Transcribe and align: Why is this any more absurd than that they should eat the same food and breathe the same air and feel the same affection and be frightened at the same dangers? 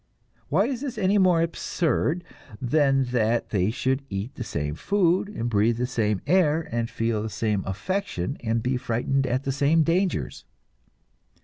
Why 0.49 0.65
is 0.65 0.81
this 0.81 0.97
any 0.97 1.19
more 1.19 1.43
absurd 1.43 2.23
than 2.59 3.03
that 3.13 3.49
they 3.51 3.69
should 3.69 4.03
eat 4.09 4.33
the 4.33 4.43
same 4.43 4.73
food 4.73 5.29
and 5.29 5.47
breathe 5.47 5.77
the 5.77 5.85
same 5.85 6.21
air 6.25 6.67
and 6.71 6.89
feel 6.89 7.21
the 7.21 7.29
same 7.29 7.63
affection 7.67 8.35
and 8.43 8.63
be 8.63 8.77
frightened 8.77 9.27
at 9.27 9.43
the 9.43 9.51
same 9.51 9.83
dangers? 9.83 10.43